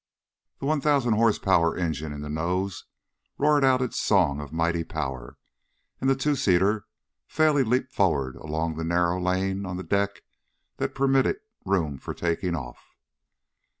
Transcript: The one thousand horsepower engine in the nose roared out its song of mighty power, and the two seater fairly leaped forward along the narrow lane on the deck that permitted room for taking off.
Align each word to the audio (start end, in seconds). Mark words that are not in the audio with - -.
The 0.57 0.65
one 0.65 0.81
thousand 0.81 1.13
horsepower 1.13 1.77
engine 1.77 2.11
in 2.11 2.21
the 2.21 2.27
nose 2.31 2.85
roared 3.37 3.63
out 3.63 3.83
its 3.83 3.99
song 3.99 4.39
of 4.41 4.51
mighty 4.51 4.83
power, 4.83 5.37
and 5.99 6.09
the 6.09 6.15
two 6.15 6.35
seater 6.35 6.87
fairly 7.27 7.63
leaped 7.63 7.91
forward 7.93 8.35
along 8.35 8.77
the 8.77 8.83
narrow 8.83 9.21
lane 9.21 9.63
on 9.63 9.77
the 9.77 9.83
deck 9.83 10.23
that 10.77 10.95
permitted 10.95 11.35
room 11.65 11.99
for 11.99 12.15
taking 12.15 12.55
off. 12.55 12.95